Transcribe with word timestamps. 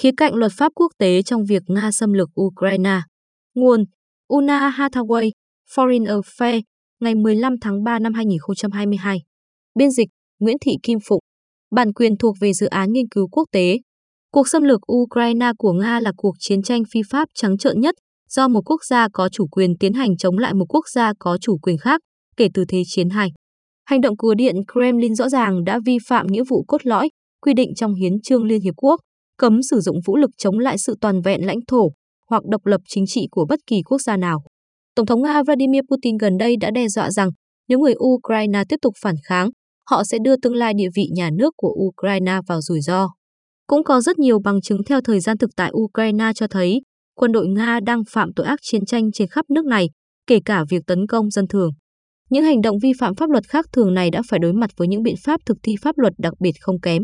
Khía 0.00 0.10
cạnh 0.16 0.34
luật 0.34 0.52
pháp 0.56 0.72
quốc 0.74 0.92
tế 0.98 1.22
trong 1.22 1.44
việc 1.44 1.62
Nga 1.66 1.90
xâm 1.92 2.12
lược 2.12 2.28
Ukraine. 2.40 3.00
Nguồn 3.54 3.84
Una 4.28 4.70
Hathaway, 4.70 5.30
Foreign 5.74 6.20
Affairs, 6.20 6.62
ngày 7.00 7.14
15 7.14 7.54
tháng 7.60 7.84
3 7.84 7.98
năm 7.98 8.14
2022. 8.14 9.18
Biên 9.74 9.90
dịch 9.90 10.08
Nguyễn 10.38 10.56
Thị 10.60 10.72
Kim 10.82 10.98
Phụng. 11.08 11.20
Bản 11.70 11.92
quyền 11.92 12.16
thuộc 12.16 12.36
về 12.40 12.52
dự 12.52 12.66
án 12.66 12.92
nghiên 12.92 13.08
cứu 13.08 13.28
quốc 13.28 13.44
tế. 13.52 13.78
Cuộc 14.32 14.48
xâm 14.48 14.62
lược 14.62 14.80
Ukraine 14.92 15.52
của 15.58 15.72
Nga 15.72 16.00
là 16.00 16.12
cuộc 16.16 16.34
chiến 16.38 16.62
tranh 16.62 16.82
phi 16.92 17.00
pháp 17.10 17.28
trắng 17.34 17.58
trợn 17.58 17.80
nhất 17.80 17.94
do 18.28 18.48
một 18.48 18.60
quốc 18.64 18.84
gia 18.84 19.08
có 19.12 19.28
chủ 19.28 19.46
quyền 19.46 19.78
tiến 19.80 19.92
hành 19.92 20.16
chống 20.16 20.38
lại 20.38 20.54
một 20.54 20.66
quốc 20.68 20.88
gia 20.88 21.12
có 21.18 21.38
chủ 21.40 21.58
quyền 21.58 21.78
khác 21.78 22.00
kể 22.36 22.48
từ 22.54 22.64
Thế 22.68 22.82
chiến 22.86 23.08
II. 23.08 23.28
Hành 23.84 24.00
động 24.00 24.16
của 24.16 24.34
Điện 24.34 24.56
Kremlin 24.72 25.14
rõ 25.14 25.28
ràng 25.28 25.64
đã 25.64 25.78
vi 25.86 25.96
phạm 26.08 26.26
nghĩa 26.26 26.44
vụ 26.48 26.64
cốt 26.68 26.86
lõi 26.86 27.08
quy 27.40 27.54
định 27.54 27.74
trong 27.76 27.94
Hiến 27.94 28.20
trương 28.22 28.44
Liên 28.44 28.60
Hiệp 28.60 28.74
Quốc, 28.76 29.00
cấm 29.40 29.62
sử 29.62 29.80
dụng 29.80 29.96
vũ 30.06 30.16
lực 30.16 30.30
chống 30.38 30.58
lại 30.58 30.78
sự 30.78 30.94
toàn 31.00 31.20
vẹn 31.22 31.46
lãnh 31.46 31.58
thổ 31.68 31.88
hoặc 32.30 32.42
độc 32.50 32.66
lập 32.66 32.80
chính 32.88 33.04
trị 33.06 33.26
của 33.30 33.46
bất 33.48 33.60
kỳ 33.66 33.82
quốc 33.82 34.00
gia 34.00 34.16
nào. 34.16 34.38
Tổng 34.94 35.06
thống 35.06 35.22
Nga 35.22 35.42
Vladimir 35.42 35.80
Putin 35.90 36.16
gần 36.16 36.38
đây 36.38 36.56
đã 36.60 36.70
đe 36.70 36.88
dọa 36.88 37.10
rằng 37.10 37.28
nếu 37.68 37.78
người 37.78 37.94
Ukraine 38.04 38.62
tiếp 38.68 38.76
tục 38.82 38.94
phản 39.02 39.14
kháng, 39.28 39.50
họ 39.90 40.04
sẽ 40.04 40.18
đưa 40.24 40.36
tương 40.36 40.54
lai 40.54 40.72
địa 40.76 40.88
vị 40.94 41.04
nhà 41.16 41.30
nước 41.38 41.54
của 41.56 41.74
Ukraine 41.86 42.40
vào 42.46 42.60
rủi 42.60 42.80
ro. 42.80 43.08
Cũng 43.66 43.84
có 43.84 44.00
rất 44.00 44.18
nhiều 44.18 44.38
bằng 44.44 44.60
chứng 44.60 44.80
theo 44.86 45.00
thời 45.00 45.20
gian 45.20 45.38
thực 45.38 45.50
tại 45.56 45.70
Ukraine 45.74 46.32
cho 46.34 46.46
thấy 46.46 46.80
quân 47.14 47.32
đội 47.32 47.48
Nga 47.48 47.80
đang 47.80 48.02
phạm 48.10 48.28
tội 48.36 48.46
ác 48.46 48.58
chiến 48.62 48.84
tranh 48.84 49.12
trên 49.12 49.28
khắp 49.28 49.44
nước 49.50 49.64
này, 49.66 49.90
kể 50.26 50.38
cả 50.44 50.64
việc 50.70 50.82
tấn 50.86 51.06
công 51.06 51.30
dân 51.30 51.48
thường. 51.48 51.70
Những 52.30 52.44
hành 52.44 52.60
động 52.60 52.76
vi 52.82 52.92
phạm 53.00 53.14
pháp 53.14 53.30
luật 53.30 53.48
khác 53.48 53.66
thường 53.72 53.94
này 53.94 54.10
đã 54.10 54.22
phải 54.28 54.38
đối 54.38 54.52
mặt 54.52 54.70
với 54.76 54.88
những 54.88 55.02
biện 55.02 55.16
pháp 55.24 55.40
thực 55.46 55.56
thi 55.62 55.74
pháp 55.82 55.98
luật 55.98 56.12
đặc 56.18 56.32
biệt 56.40 56.52
không 56.60 56.80
kém. 56.80 57.02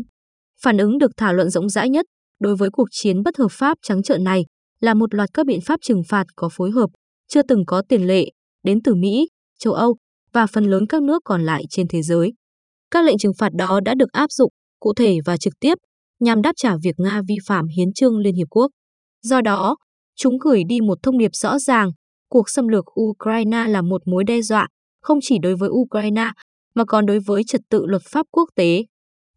Phản 0.63 0.77
ứng 0.77 0.97
được 0.97 1.11
thảo 1.17 1.33
luận 1.33 1.49
rộng 1.49 1.69
rãi 1.69 1.89
nhất 1.89 2.05
đối 2.39 2.55
với 2.55 2.69
cuộc 2.69 2.87
chiến 2.91 3.23
bất 3.23 3.37
hợp 3.37 3.51
pháp 3.51 3.77
trắng 3.81 4.03
trợn 4.03 4.23
này 4.23 4.45
là 4.79 4.93
một 4.93 5.13
loạt 5.13 5.29
các 5.33 5.45
biện 5.45 5.59
pháp 5.61 5.79
trừng 5.81 6.01
phạt 6.09 6.25
có 6.35 6.49
phối 6.51 6.71
hợp, 6.71 6.89
chưa 7.27 7.41
từng 7.41 7.65
có 7.67 7.81
tiền 7.89 8.07
lệ, 8.07 8.25
đến 8.63 8.81
từ 8.83 8.95
Mỹ, 8.95 9.27
châu 9.59 9.73
Âu 9.73 9.97
và 10.33 10.47
phần 10.47 10.65
lớn 10.65 10.87
các 10.89 11.03
nước 11.03 11.21
còn 11.25 11.45
lại 11.45 11.63
trên 11.69 11.87
thế 11.87 12.01
giới. 12.01 12.33
Các 12.91 13.05
lệnh 13.05 13.17
trừng 13.17 13.33
phạt 13.37 13.53
đó 13.53 13.79
đã 13.85 13.93
được 13.95 14.11
áp 14.11 14.31
dụng 14.31 14.51
cụ 14.79 14.93
thể 14.93 15.17
và 15.25 15.37
trực 15.37 15.53
tiếp 15.59 15.77
nhằm 16.19 16.41
đáp 16.41 16.51
trả 16.55 16.75
việc 16.83 16.95
Nga 16.97 17.21
vi 17.27 17.35
phạm 17.47 17.67
hiến 17.67 17.93
trương 17.93 18.17
Liên 18.17 18.35
Hiệp 18.35 18.47
Quốc. 18.49 18.71
Do 19.21 19.41
đó, 19.41 19.75
chúng 20.15 20.37
gửi 20.37 20.63
đi 20.69 20.81
một 20.81 20.97
thông 21.03 21.17
điệp 21.17 21.31
rõ 21.33 21.59
ràng, 21.59 21.91
cuộc 22.29 22.49
xâm 22.49 22.67
lược 22.67 22.85
Ukraine 23.01 23.67
là 23.67 23.81
một 23.81 24.01
mối 24.07 24.23
đe 24.23 24.41
dọa 24.41 24.67
không 25.01 25.19
chỉ 25.21 25.37
đối 25.41 25.55
với 25.55 25.69
Ukraine 25.69 26.31
mà 26.75 26.85
còn 26.85 27.05
đối 27.05 27.19
với 27.19 27.43
trật 27.47 27.61
tự 27.69 27.85
luật 27.85 28.01
pháp 28.05 28.25
quốc 28.31 28.49
tế. 28.55 28.83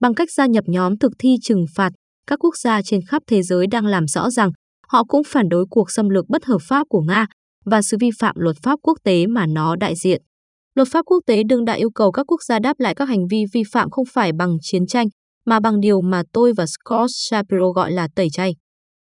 Bằng 0.01 0.15
cách 0.15 0.29
gia 0.31 0.47
nhập 0.47 0.65
nhóm 0.67 0.99
thực 0.99 1.13
thi 1.19 1.37
trừng 1.43 1.65
phạt, 1.75 1.91
các 2.31 2.45
quốc 2.45 2.57
gia 2.57 2.83
trên 2.83 3.01
khắp 3.09 3.23
thế 3.27 3.43
giới 3.43 3.67
đang 3.67 3.87
làm 3.87 4.07
rõ 4.07 4.31
rằng 4.31 4.51
họ 4.89 5.05
cũng 5.05 5.23
phản 5.27 5.49
đối 5.49 5.65
cuộc 5.71 5.91
xâm 5.91 6.09
lược 6.09 6.29
bất 6.29 6.45
hợp 6.45 6.59
pháp 6.63 6.87
của 6.89 7.01
Nga 7.01 7.27
và 7.65 7.83
sự 7.83 7.97
vi 8.01 8.11
phạm 8.19 8.35
luật 8.39 8.57
pháp 8.63 8.79
quốc 8.83 8.99
tế 9.05 9.27
mà 9.27 9.47
nó 9.47 9.77
đại 9.77 9.95
diện. 9.97 10.23
Luật 10.75 10.89
pháp 10.89 11.03
quốc 11.07 11.19
tế 11.27 11.43
đương 11.49 11.65
đại 11.65 11.79
yêu 11.79 11.91
cầu 11.95 12.13
các 12.13 12.25
quốc 12.27 12.43
gia 12.43 12.59
đáp 12.59 12.81
lại 12.81 12.95
các 12.95 13.09
hành 13.09 13.27
vi 13.31 13.45
vi 13.53 13.63
phạm 13.73 13.91
không 13.91 14.05
phải 14.13 14.33
bằng 14.33 14.57
chiến 14.63 14.87
tranh, 14.87 15.07
mà 15.47 15.61
bằng 15.61 15.81
điều 15.81 16.01
mà 16.01 16.23
tôi 16.33 16.53
và 16.57 16.67
Scott 16.67 17.11
Shapiro 17.15 17.69
gọi 17.75 17.93
là 17.93 18.09
tẩy 18.15 18.29
chay. 18.33 18.55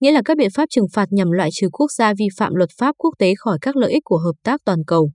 Nghĩa 0.01 0.11
là 0.11 0.21
các 0.25 0.37
biện 0.37 0.49
pháp 0.53 0.65
trừng 0.69 0.87
phạt 0.93 1.05
nhằm 1.11 1.31
loại 1.31 1.49
trừ 1.53 1.67
quốc 1.71 1.91
gia 1.91 2.13
vi 2.13 2.25
phạm 2.37 2.55
luật 2.55 2.69
pháp 2.77 2.95
quốc 2.97 3.11
tế 3.19 3.33
khỏi 3.37 3.57
các 3.61 3.75
lợi 3.75 3.91
ích 3.91 4.03
của 4.05 4.17
hợp 4.17 4.35
tác 4.43 4.61
toàn 4.65 4.79
cầu. 4.87 5.11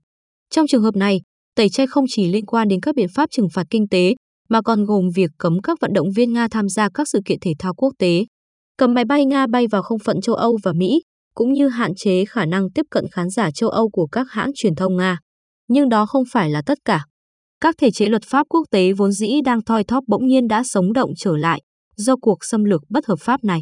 Trong 0.51 0.67
trường 0.67 0.83
hợp 0.83 0.97
này, 0.97 1.21
tẩy 1.57 1.69
chay 1.69 1.87
không 1.87 2.05
chỉ 2.09 2.33
liên 2.33 2.47
quan 2.47 2.69
đến 2.69 2.81
các 2.81 2.95
biện 2.95 3.09
pháp 3.15 3.31
trừng 3.31 3.49
phạt 3.55 3.67
kinh 3.71 3.89
tế, 3.89 4.15
mà 4.49 4.63
còn 4.63 4.85
gồm 4.85 5.09
việc 5.15 5.31
cấm 5.39 5.61
các 5.63 5.81
vận 5.81 5.93
động 5.93 6.09
viên 6.17 6.33
Nga 6.33 6.49
tham 6.51 6.69
gia 6.69 6.89
các 6.95 7.09
sự 7.09 7.21
kiện 7.25 7.39
thể 7.41 7.53
thao 7.59 7.75
quốc 7.75 7.93
tế, 7.99 8.25
cấm 8.77 8.95
máy 8.95 9.05
bay 9.05 9.25
Nga 9.25 9.47
bay 9.47 9.67
vào 9.67 9.83
không 9.83 9.99
phận 9.99 10.21
châu 10.21 10.35
Âu 10.35 10.59
và 10.63 10.73
Mỹ, 10.73 11.03
cũng 11.35 11.53
như 11.53 11.69
hạn 11.69 11.93
chế 11.97 12.25
khả 12.25 12.45
năng 12.45 12.71
tiếp 12.71 12.87
cận 12.91 13.05
khán 13.13 13.31
giả 13.31 13.51
châu 13.51 13.71
Âu 13.71 13.89
của 13.89 14.07
các 14.07 14.27
hãng 14.31 14.51
truyền 14.55 14.75
thông 14.75 14.97
Nga. 14.97 15.19
Nhưng 15.69 15.89
đó 15.89 16.07
không 16.07 16.23
phải 16.33 16.51
là 16.51 16.63
tất 16.67 16.79
cả. 16.85 17.05
Các 17.61 17.75
thể 17.79 17.91
chế 17.91 18.07
luật 18.07 18.23
pháp 18.25 18.47
quốc 18.49 18.63
tế 18.71 18.93
vốn 18.93 19.13
dĩ 19.13 19.41
đang 19.45 19.65
thoi 19.65 19.85
thóp 19.85 20.05
bỗng 20.07 20.27
nhiên 20.27 20.49
đã 20.49 20.63
sống 20.65 20.93
động 20.93 21.11
trở 21.17 21.37
lại 21.37 21.63
do 21.97 22.17
cuộc 22.17 22.39
xâm 22.41 22.65
lược 22.65 22.83
bất 22.89 23.07
hợp 23.07 23.19
pháp 23.21 23.45
này. 23.45 23.61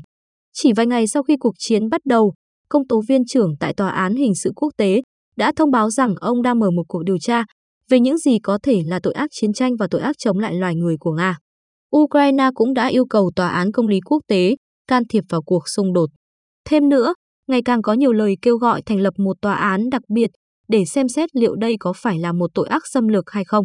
Chỉ 0.52 0.72
vài 0.72 0.86
ngày 0.86 1.06
sau 1.06 1.22
khi 1.22 1.36
cuộc 1.40 1.54
chiến 1.58 1.88
bắt 1.88 2.00
đầu, 2.04 2.34
công 2.68 2.86
tố 2.86 3.02
viên 3.08 3.24
trưởng 3.26 3.54
tại 3.60 3.74
Tòa 3.74 3.90
án 3.90 4.14
Hình 4.14 4.34
sự 4.34 4.52
Quốc 4.56 4.72
tế 4.76 5.02
đã 5.36 5.52
thông 5.56 5.70
báo 5.70 5.90
rằng 5.90 6.14
ông 6.20 6.42
đang 6.42 6.58
mở 6.58 6.70
một 6.70 6.84
cuộc 6.88 7.02
điều 7.02 7.18
tra 7.18 7.44
về 7.90 8.00
những 8.00 8.18
gì 8.18 8.38
có 8.42 8.58
thể 8.62 8.82
là 8.86 9.00
tội 9.02 9.12
ác 9.12 9.30
chiến 9.32 9.52
tranh 9.52 9.76
và 9.76 9.86
tội 9.90 10.00
ác 10.00 10.18
chống 10.18 10.38
lại 10.38 10.54
loài 10.54 10.74
người 10.74 10.96
của 11.00 11.12
Nga. 11.12 11.38
Ukraine 11.96 12.50
cũng 12.54 12.74
đã 12.74 12.86
yêu 12.86 13.06
cầu 13.10 13.30
Tòa 13.36 13.48
án 13.48 13.72
Công 13.72 13.88
lý 13.88 14.00
Quốc 14.00 14.22
tế 14.28 14.56
can 14.88 15.02
thiệp 15.08 15.24
vào 15.28 15.42
cuộc 15.42 15.68
xung 15.68 15.92
đột. 15.92 16.10
Thêm 16.64 16.88
nữa, 16.88 17.14
ngày 17.48 17.62
càng 17.64 17.82
có 17.82 17.92
nhiều 17.92 18.12
lời 18.12 18.36
kêu 18.42 18.56
gọi 18.56 18.82
thành 18.82 19.00
lập 19.00 19.14
một 19.18 19.36
tòa 19.42 19.54
án 19.54 19.90
đặc 19.90 20.02
biệt 20.14 20.30
để 20.68 20.84
xem 20.84 21.08
xét 21.08 21.36
liệu 21.36 21.54
đây 21.54 21.76
có 21.80 21.92
phải 21.92 22.18
là 22.18 22.32
một 22.32 22.50
tội 22.54 22.68
ác 22.68 22.82
xâm 22.92 23.08
lược 23.08 23.30
hay 23.30 23.44
không. 23.44 23.64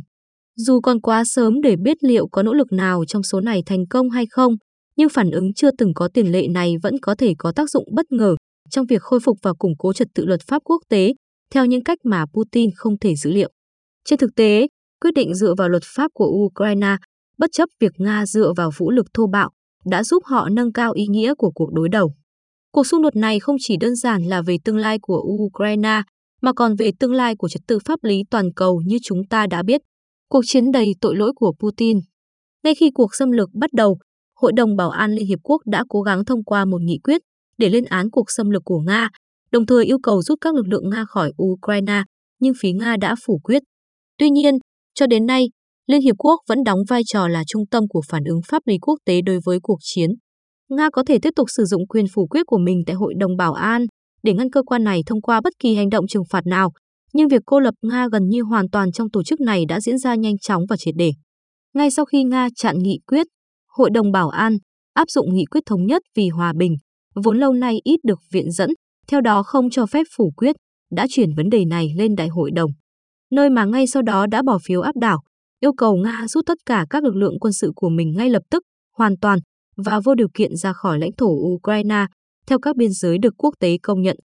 Dù 0.55 0.79
còn 0.81 1.01
quá 1.01 1.23
sớm 1.25 1.61
để 1.61 1.75
biết 1.83 1.97
liệu 2.03 2.27
có 2.31 2.43
nỗ 2.43 2.53
lực 2.53 2.71
nào 2.71 3.03
trong 3.07 3.23
số 3.23 3.41
này 3.41 3.63
thành 3.65 3.87
công 3.89 4.09
hay 4.09 4.25
không, 4.29 4.53
nhưng 4.95 5.09
phản 5.09 5.31
ứng 5.31 5.53
chưa 5.53 5.71
từng 5.77 5.93
có 5.93 6.09
tiền 6.13 6.31
lệ 6.31 6.47
này 6.47 6.75
vẫn 6.83 6.95
có 7.01 7.15
thể 7.15 7.33
có 7.37 7.51
tác 7.55 7.69
dụng 7.69 7.85
bất 7.95 8.05
ngờ 8.11 8.35
trong 8.69 8.85
việc 8.85 9.01
khôi 9.01 9.19
phục 9.19 9.37
và 9.41 9.53
củng 9.53 9.73
cố 9.77 9.93
trật 9.93 10.07
tự 10.15 10.25
luật 10.25 10.41
pháp 10.47 10.61
quốc 10.65 10.81
tế 10.89 11.13
theo 11.53 11.65
những 11.65 11.83
cách 11.83 11.97
mà 12.03 12.25
Putin 12.33 12.69
không 12.75 12.99
thể 12.99 13.15
dữ 13.15 13.31
liệu. 13.31 13.51
Trên 14.05 14.19
thực 14.19 14.35
tế, 14.35 14.67
quyết 15.01 15.11
định 15.15 15.33
dựa 15.33 15.53
vào 15.57 15.69
luật 15.69 15.83
pháp 15.85 16.11
của 16.13 16.27
Ukraine, 16.45 16.95
bất 17.37 17.49
chấp 17.51 17.69
việc 17.79 17.91
Nga 17.97 18.25
dựa 18.25 18.53
vào 18.57 18.71
vũ 18.77 18.91
lực 18.91 19.05
thô 19.13 19.27
bạo, 19.27 19.49
đã 19.85 20.03
giúp 20.03 20.23
họ 20.25 20.49
nâng 20.49 20.73
cao 20.73 20.91
ý 20.91 21.07
nghĩa 21.07 21.33
của 21.37 21.51
cuộc 21.55 21.73
đối 21.73 21.89
đầu. 21.89 22.13
Cuộc 22.71 22.87
xung 22.87 23.01
đột 23.01 23.15
này 23.15 23.39
không 23.39 23.55
chỉ 23.59 23.77
đơn 23.77 23.95
giản 23.95 24.23
là 24.23 24.41
về 24.41 24.57
tương 24.63 24.77
lai 24.77 24.99
của 25.01 25.23
Ukraine, 25.27 26.01
mà 26.41 26.53
còn 26.53 26.75
về 26.75 26.91
tương 26.99 27.13
lai 27.13 27.35
của 27.35 27.49
trật 27.49 27.61
tự 27.67 27.79
pháp 27.85 28.03
lý 28.03 28.23
toàn 28.29 28.53
cầu 28.55 28.81
như 28.85 28.97
chúng 29.03 29.21
ta 29.29 29.47
đã 29.47 29.63
biết. 29.63 29.81
Cuộc 30.29 30.41
chiến 30.45 30.71
đầy 30.71 30.95
tội 31.01 31.15
lỗi 31.15 31.33
của 31.35 31.53
Putin. 31.59 31.99
Ngay 32.63 32.75
khi 32.75 32.91
cuộc 32.93 33.15
xâm 33.15 33.31
lược 33.31 33.49
bắt 33.53 33.73
đầu, 33.73 33.97
Hội 34.35 34.51
đồng 34.55 34.75
Bảo 34.75 34.89
an 34.89 35.11
Liên 35.11 35.27
Hiệp 35.27 35.39
Quốc 35.43 35.61
đã 35.65 35.83
cố 35.89 36.01
gắng 36.01 36.25
thông 36.25 36.43
qua 36.43 36.65
một 36.65 36.81
nghị 36.81 36.99
quyết 37.03 37.21
để 37.57 37.69
lên 37.69 37.85
án 37.85 38.09
cuộc 38.09 38.31
xâm 38.31 38.49
lược 38.49 38.61
của 38.65 38.79
Nga, 38.79 39.09
đồng 39.51 39.65
thời 39.65 39.85
yêu 39.85 39.97
cầu 40.03 40.21
rút 40.21 40.37
các 40.41 40.55
lực 40.55 40.67
lượng 40.67 40.89
Nga 40.89 41.05
khỏi 41.07 41.31
Ukraine, 41.43 42.03
nhưng 42.39 42.53
phía 42.61 42.71
Nga 42.71 42.97
đã 42.97 43.15
phủ 43.25 43.39
quyết. 43.43 43.63
Tuy 44.21 44.29
nhiên, 44.29 44.55
cho 44.95 45.07
đến 45.07 45.25
nay, 45.25 45.49
Liên 45.87 46.01
Hiệp 46.01 46.15
Quốc 46.17 46.39
vẫn 46.47 46.63
đóng 46.63 46.79
vai 46.89 47.01
trò 47.05 47.27
là 47.27 47.43
trung 47.47 47.63
tâm 47.71 47.83
của 47.89 48.01
phản 48.09 48.23
ứng 48.23 48.39
pháp 48.47 48.61
lý 48.65 48.77
quốc 48.81 48.95
tế 49.05 49.21
đối 49.21 49.39
với 49.45 49.59
cuộc 49.63 49.77
chiến. 49.81 50.09
Nga 50.69 50.89
có 50.93 51.03
thể 51.07 51.17
tiếp 51.21 51.29
tục 51.35 51.47
sử 51.49 51.65
dụng 51.65 51.87
quyền 51.87 52.05
phủ 52.13 52.27
quyết 52.27 52.43
của 52.45 52.57
mình 52.57 52.83
tại 52.85 52.95
Hội 52.95 53.13
đồng 53.17 53.37
Bảo 53.37 53.53
an 53.53 53.85
để 54.23 54.33
ngăn 54.33 54.49
cơ 54.49 54.63
quan 54.63 54.83
này 54.83 55.01
thông 55.05 55.21
qua 55.21 55.41
bất 55.41 55.53
kỳ 55.59 55.75
hành 55.75 55.89
động 55.89 56.07
trừng 56.07 56.23
phạt 56.29 56.47
nào, 56.47 56.71
nhưng 57.13 57.27
việc 57.27 57.41
cô 57.45 57.59
lập 57.59 57.73
Nga 57.81 58.07
gần 58.11 58.27
như 58.27 58.41
hoàn 58.41 58.69
toàn 58.69 58.91
trong 58.91 59.09
tổ 59.09 59.23
chức 59.23 59.39
này 59.39 59.65
đã 59.65 59.79
diễn 59.79 59.97
ra 59.97 60.15
nhanh 60.15 60.37
chóng 60.37 60.63
và 60.69 60.77
triệt 60.77 60.95
để. 60.97 61.11
Ngay 61.73 61.91
sau 61.91 62.05
khi 62.05 62.23
Nga 62.23 62.47
chặn 62.55 62.75
nghị 62.79 62.99
quyết, 63.07 63.27
Hội 63.67 63.89
đồng 63.89 64.11
Bảo 64.11 64.29
an 64.29 64.57
áp 64.93 65.09
dụng 65.09 65.33
nghị 65.33 65.45
quyết 65.45 65.61
thống 65.65 65.85
nhất 65.85 66.01
vì 66.15 66.29
hòa 66.29 66.53
bình, 66.57 66.75
vốn 67.23 67.39
lâu 67.39 67.53
nay 67.53 67.79
ít 67.83 67.99
được 68.03 68.19
viện 68.31 68.51
dẫn, 68.51 68.69
theo 69.07 69.21
đó 69.21 69.43
không 69.43 69.69
cho 69.69 69.85
phép 69.85 70.03
phủ 70.17 70.31
quyết, 70.37 70.55
đã 70.91 71.07
chuyển 71.09 71.29
vấn 71.37 71.49
đề 71.49 71.65
này 71.65 71.87
lên 71.97 72.15
Đại 72.15 72.27
hội 72.27 72.51
đồng, 72.51 72.71
nơi 73.31 73.49
mà 73.49 73.65
ngay 73.65 73.87
sau 73.87 74.01
đó 74.01 74.25
đã 74.27 74.41
bỏ 74.41 74.59
phiếu 74.65 74.81
áp 74.81 74.95
đảo, 74.95 75.19
yêu 75.59 75.73
cầu 75.73 75.95
Nga 75.95 76.27
rút 76.27 76.45
tất 76.45 76.57
cả 76.65 76.85
các 76.89 77.03
lực 77.03 77.15
lượng 77.15 77.39
quân 77.39 77.53
sự 77.53 77.71
của 77.75 77.89
mình 77.89 78.13
ngay 78.17 78.29
lập 78.29 78.43
tức, 78.49 78.63
hoàn 78.97 79.17
toàn 79.21 79.39
và 79.77 79.99
vô 80.05 80.15
điều 80.15 80.27
kiện 80.33 80.55
ra 80.55 80.73
khỏi 80.73 80.99
lãnh 80.99 81.11
thổ 81.17 81.27
Ukraine 81.27 82.05
theo 82.47 82.59
các 82.59 82.75
biên 82.75 82.91
giới 82.91 83.17
được 83.17 83.33
quốc 83.37 83.55
tế 83.59 83.77
công 83.83 84.01
nhận. 84.01 84.17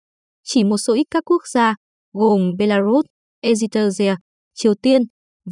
Chỉ 0.42 0.64
một 0.64 0.78
số 0.78 0.94
ít 0.94 1.04
các 1.10 1.24
quốc 1.26 1.42
gia, 1.52 1.74
gồm 2.12 2.40
Belarus, 2.58 3.04
Eritrea, 3.40 4.16
Triều 4.54 4.74
Tiên 4.82 5.02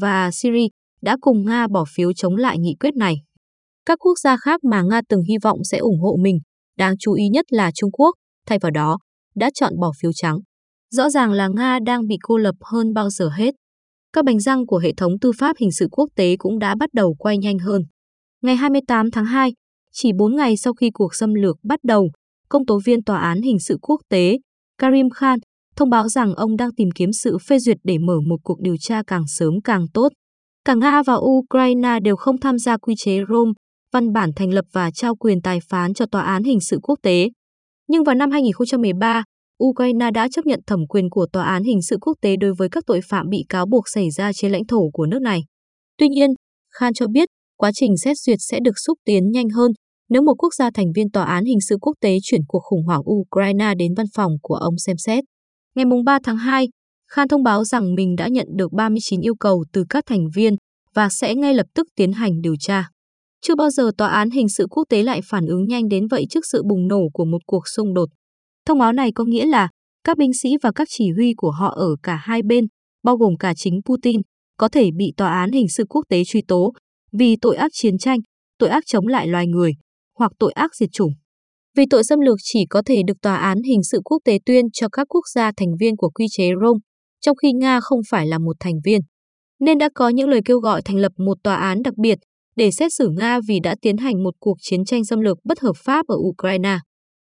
và 0.00 0.30
Syria 0.30 0.66
đã 1.02 1.16
cùng 1.20 1.44
Nga 1.44 1.66
bỏ 1.68 1.84
phiếu 1.94 2.12
chống 2.12 2.36
lại 2.36 2.58
nghị 2.58 2.74
quyết 2.80 2.94
này. 2.96 3.14
Các 3.86 3.98
quốc 3.98 4.18
gia 4.18 4.36
khác 4.36 4.64
mà 4.64 4.82
Nga 4.82 5.00
từng 5.08 5.22
hy 5.28 5.34
vọng 5.42 5.58
sẽ 5.64 5.78
ủng 5.78 6.00
hộ 6.00 6.16
mình, 6.20 6.38
đáng 6.78 6.94
chú 6.98 7.12
ý 7.12 7.28
nhất 7.28 7.46
là 7.52 7.70
Trung 7.74 7.90
Quốc, 7.90 8.14
thay 8.46 8.58
vào 8.58 8.70
đó, 8.70 8.98
đã 9.34 9.50
chọn 9.54 9.72
bỏ 9.80 9.92
phiếu 10.00 10.10
trắng. 10.14 10.38
Rõ 10.92 11.10
ràng 11.10 11.32
là 11.32 11.48
Nga 11.48 11.78
đang 11.86 12.06
bị 12.06 12.16
cô 12.22 12.36
lập 12.36 12.54
hơn 12.60 12.92
bao 12.94 13.10
giờ 13.10 13.28
hết. 13.28 13.54
Các 14.12 14.24
bánh 14.24 14.40
răng 14.40 14.66
của 14.66 14.78
hệ 14.78 14.92
thống 14.96 15.12
tư 15.20 15.32
pháp 15.38 15.56
hình 15.58 15.72
sự 15.72 15.88
quốc 15.90 16.08
tế 16.16 16.36
cũng 16.38 16.58
đã 16.58 16.74
bắt 16.80 16.90
đầu 16.92 17.14
quay 17.18 17.38
nhanh 17.38 17.58
hơn. 17.58 17.82
Ngày 18.42 18.56
28 18.56 19.10
tháng 19.10 19.24
2, 19.24 19.52
chỉ 19.92 20.12
4 20.18 20.36
ngày 20.36 20.56
sau 20.56 20.72
khi 20.72 20.90
cuộc 20.94 21.14
xâm 21.14 21.34
lược 21.34 21.56
bắt 21.62 21.80
đầu, 21.82 22.10
công 22.48 22.66
tố 22.66 22.80
viên 22.84 23.04
Tòa 23.04 23.18
án 23.18 23.42
Hình 23.42 23.58
sự 23.58 23.78
Quốc 23.82 24.00
tế 24.08 24.38
Karim 24.78 25.10
Khan 25.10 25.38
thông 25.76 25.90
báo 25.90 26.08
rằng 26.08 26.34
ông 26.34 26.56
đang 26.56 26.74
tìm 26.74 26.88
kiếm 26.94 27.12
sự 27.12 27.38
phê 27.38 27.58
duyệt 27.58 27.76
để 27.84 27.98
mở 27.98 28.20
một 28.28 28.36
cuộc 28.44 28.60
điều 28.60 28.76
tra 28.80 29.02
càng 29.06 29.24
sớm 29.26 29.54
càng 29.64 29.86
tốt. 29.94 30.08
Cả 30.64 30.74
Nga 30.74 31.02
và 31.02 31.14
Ukraine 31.14 32.00
đều 32.02 32.16
không 32.16 32.40
tham 32.40 32.58
gia 32.58 32.76
quy 32.76 32.94
chế 32.98 33.18
Rome, 33.28 33.52
văn 33.92 34.12
bản 34.12 34.30
thành 34.36 34.54
lập 34.54 34.64
và 34.72 34.90
trao 34.90 35.16
quyền 35.16 35.42
tài 35.42 35.58
phán 35.68 35.94
cho 35.94 36.06
Tòa 36.06 36.22
án 36.22 36.42
Hình 36.42 36.60
sự 36.60 36.78
Quốc 36.82 36.98
tế. 37.02 37.28
Nhưng 37.88 38.04
vào 38.04 38.14
năm 38.14 38.30
2013, 38.30 39.24
Ukraine 39.64 40.10
đã 40.10 40.28
chấp 40.32 40.46
nhận 40.46 40.60
thẩm 40.66 40.86
quyền 40.88 41.10
của 41.10 41.26
Tòa 41.32 41.44
án 41.44 41.64
Hình 41.64 41.82
sự 41.82 41.96
Quốc 42.00 42.14
tế 42.20 42.36
đối 42.36 42.54
với 42.54 42.68
các 42.68 42.84
tội 42.86 43.00
phạm 43.08 43.28
bị 43.28 43.44
cáo 43.48 43.66
buộc 43.66 43.88
xảy 43.88 44.10
ra 44.10 44.32
trên 44.32 44.52
lãnh 44.52 44.66
thổ 44.66 44.90
của 44.92 45.06
nước 45.06 45.22
này. 45.22 45.40
Tuy 45.98 46.08
nhiên, 46.08 46.30
Khan 46.70 46.94
cho 46.94 47.06
biết 47.06 47.28
quá 47.56 47.70
trình 47.74 47.96
xét 47.96 48.16
duyệt 48.18 48.38
sẽ 48.40 48.60
được 48.64 48.78
xúc 48.86 48.98
tiến 49.04 49.30
nhanh 49.30 49.48
hơn 49.48 49.72
nếu 50.08 50.22
một 50.22 50.34
quốc 50.38 50.54
gia 50.54 50.70
thành 50.70 50.86
viên 50.94 51.10
Tòa 51.10 51.24
án 51.24 51.44
Hình 51.44 51.60
sự 51.60 51.76
Quốc 51.80 51.92
tế 52.00 52.16
chuyển 52.22 52.40
cuộc 52.48 52.60
khủng 52.62 52.86
hoảng 52.86 53.00
Ukraine 53.10 53.74
đến 53.74 53.94
văn 53.96 54.06
phòng 54.14 54.32
của 54.42 54.54
ông 54.54 54.78
xem 54.78 54.96
xét. 54.96 55.24
Ngày 55.74 55.84
3 56.04 56.18
tháng 56.24 56.36
2, 56.36 56.68
Khan 57.10 57.28
thông 57.28 57.42
báo 57.42 57.64
rằng 57.64 57.94
mình 57.94 58.16
đã 58.16 58.28
nhận 58.28 58.46
được 58.56 58.72
39 58.72 59.20
yêu 59.20 59.34
cầu 59.40 59.64
từ 59.72 59.84
các 59.88 60.04
thành 60.06 60.26
viên 60.34 60.56
và 60.94 61.08
sẽ 61.08 61.34
ngay 61.34 61.54
lập 61.54 61.66
tức 61.74 61.86
tiến 61.96 62.12
hành 62.12 62.40
điều 62.40 62.54
tra. 62.60 62.88
Chưa 63.42 63.54
bao 63.54 63.70
giờ 63.70 63.90
Tòa 63.98 64.08
án 64.08 64.30
Hình 64.30 64.48
sự 64.48 64.66
Quốc 64.70 64.84
tế 64.88 65.02
lại 65.02 65.20
phản 65.24 65.46
ứng 65.46 65.64
nhanh 65.68 65.88
đến 65.88 66.06
vậy 66.10 66.26
trước 66.30 66.46
sự 66.52 66.62
bùng 66.68 66.88
nổ 66.88 67.00
của 67.12 67.24
một 67.24 67.40
cuộc 67.46 67.68
xung 67.68 67.94
đột. 67.94 68.08
Thông 68.66 68.78
báo 68.78 68.92
này 68.92 69.10
có 69.14 69.24
nghĩa 69.24 69.46
là 69.46 69.68
các 70.04 70.18
binh 70.18 70.32
sĩ 70.32 70.50
và 70.62 70.72
các 70.74 70.88
chỉ 70.90 71.10
huy 71.16 71.34
của 71.36 71.50
họ 71.50 71.68
ở 71.76 71.96
cả 72.02 72.16
hai 72.16 72.42
bên, 72.42 72.64
bao 73.02 73.16
gồm 73.16 73.36
cả 73.36 73.54
chính 73.56 73.80
Putin, 73.84 74.20
có 74.58 74.68
thể 74.68 74.90
bị 74.96 75.12
Tòa 75.16 75.32
án 75.32 75.52
Hình 75.52 75.68
sự 75.68 75.84
Quốc 75.88 76.02
tế 76.08 76.22
truy 76.26 76.42
tố 76.48 76.72
vì 77.12 77.36
tội 77.40 77.56
ác 77.56 77.70
chiến 77.74 77.98
tranh, 77.98 78.18
tội 78.58 78.68
ác 78.68 78.84
chống 78.86 79.06
lại 79.06 79.26
loài 79.26 79.46
người 79.46 79.72
hoặc 80.18 80.32
tội 80.38 80.52
ác 80.52 80.74
diệt 80.74 80.88
chủng. 80.92 81.12
Vì 81.76 81.84
tội 81.90 82.04
xâm 82.04 82.20
lược 82.20 82.38
chỉ 82.42 82.66
có 82.70 82.82
thể 82.86 83.02
được 83.06 83.20
Tòa 83.22 83.36
án 83.36 83.62
Hình 83.62 83.82
sự 83.82 84.00
Quốc 84.04 84.18
tế 84.24 84.38
tuyên 84.46 84.64
cho 84.72 84.88
các 84.88 85.06
quốc 85.08 85.24
gia 85.34 85.52
thành 85.56 85.76
viên 85.80 85.96
của 85.96 86.10
quy 86.10 86.26
chế 86.30 86.50
Rome, 86.62 86.78
trong 87.20 87.36
khi 87.36 87.52
Nga 87.52 87.80
không 87.80 88.00
phải 88.10 88.26
là 88.26 88.38
một 88.38 88.56
thành 88.60 88.74
viên. 88.84 89.00
Nên 89.60 89.78
đã 89.78 89.88
có 89.94 90.08
những 90.08 90.28
lời 90.28 90.40
kêu 90.44 90.58
gọi 90.58 90.82
thành 90.82 90.96
lập 90.96 91.12
một 91.16 91.38
tòa 91.42 91.56
án 91.56 91.82
đặc 91.82 91.94
biệt 91.96 92.18
để 92.56 92.70
xét 92.70 92.92
xử 92.94 93.08
Nga 93.18 93.40
vì 93.48 93.60
đã 93.60 93.74
tiến 93.82 93.96
hành 93.96 94.22
một 94.22 94.34
cuộc 94.40 94.56
chiến 94.60 94.84
tranh 94.84 95.04
xâm 95.04 95.20
lược 95.20 95.38
bất 95.44 95.60
hợp 95.60 95.76
pháp 95.76 96.06
ở 96.06 96.16
Ukraine. 96.18 96.78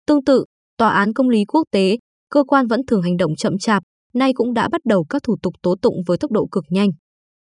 Tương 0.06 0.24
tự, 0.24 0.44
Tòa 0.82 0.90
án 0.90 1.12
Công 1.12 1.28
lý 1.28 1.44
Quốc 1.44 1.64
tế, 1.70 1.98
cơ 2.30 2.44
quan 2.44 2.66
vẫn 2.66 2.80
thường 2.86 3.02
hành 3.02 3.16
động 3.16 3.36
chậm 3.36 3.58
chạp, 3.58 3.82
nay 4.14 4.32
cũng 4.34 4.54
đã 4.54 4.68
bắt 4.68 4.80
đầu 4.84 5.04
các 5.08 5.22
thủ 5.22 5.36
tục 5.42 5.54
tố 5.62 5.74
tụng 5.82 5.94
với 6.06 6.18
tốc 6.18 6.30
độ 6.30 6.46
cực 6.46 6.64
nhanh. 6.68 6.88